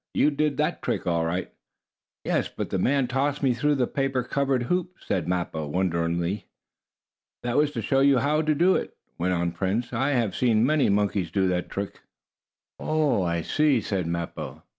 "You 0.15 0.31
did 0.31 0.57
that 0.57 0.81
trick 0.81 1.05
all 1.05 1.23
right." 1.27 1.51
"Yes, 2.23 2.47
but 2.47 2.71
the 2.71 2.79
man 2.79 3.05
tossed 3.05 3.43
me 3.43 3.53
through 3.53 3.75
the 3.75 3.85
paper 3.85 4.23
covered 4.23 4.63
hoop," 4.63 4.95
spoke 4.99 5.27
Mappo, 5.27 5.67
wonderingly. 5.67 6.47
"That 7.43 7.55
was 7.57 7.69
to 7.73 7.83
show 7.83 7.99
you 7.99 8.17
how 8.17 8.41
to 8.41 8.55
do 8.55 8.75
it," 8.75 8.97
went 9.19 9.35
on 9.35 9.51
Prince. 9.51 9.93
"I 9.93 10.13
have 10.13 10.35
seen 10.35 10.65
many 10.65 10.89
monkeys 10.89 11.29
do 11.29 11.47
that 11.49 11.69
trick." 11.69 12.01
"Oh, 12.79 13.21
I 13.21 13.43
see," 13.43 13.79
said 13.79 14.07
Mappo. 14.07 14.63